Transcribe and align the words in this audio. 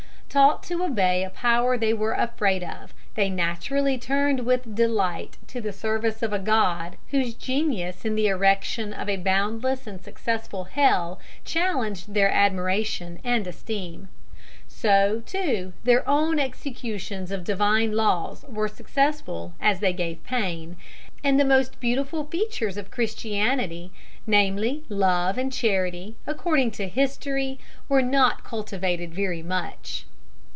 Taught 0.31 0.63
to 0.63 0.81
obey 0.81 1.25
a 1.25 1.29
power 1.29 1.77
they 1.77 1.93
were 1.93 2.13
afraid 2.13 2.63
of, 2.63 2.93
they 3.15 3.29
naturally 3.29 3.97
turned 3.97 4.45
with 4.45 4.75
delight 4.75 5.35
to 5.47 5.59
the 5.59 5.73
service 5.73 6.23
of 6.23 6.31
a 6.31 6.39
God 6.39 6.95
whose 7.09 7.33
genius 7.33 8.05
in 8.05 8.15
the 8.15 8.27
erection 8.27 8.93
of 8.93 9.09
a 9.09 9.17
boundless 9.17 9.85
and 9.87 10.01
successful 10.01 10.63
hell 10.63 11.19
challenged 11.43 12.13
their 12.13 12.31
admiration 12.31 13.19
and 13.25 13.45
esteem. 13.45 14.07
So, 14.69 15.21
too, 15.25 15.73
their 15.83 16.07
own 16.07 16.39
executions 16.39 17.29
of 17.33 17.43
Divine 17.43 17.91
laws 17.91 18.45
were 18.47 18.69
successful 18.69 19.53
as 19.59 19.81
they 19.81 19.91
gave 19.91 20.23
pain, 20.23 20.77
and 21.25 21.37
the 21.37 21.43
most 21.43 21.77
beautiful 21.81 22.23
features 22.23 22.77
of 22.77 22.89
Christianity, 22.89 23.91
namely, 24.25 24.85
love 24.87 25.37
and 25.37 25.51
charity, 25.51 26.15
according 26.25 26.71
to 26.71 26.87
history, 26.87 27.59
were 27.89 28.01
not 28.01 28.45
cultivated 28.45 29.13
very 29.13 29.43
much. 29.43 30.05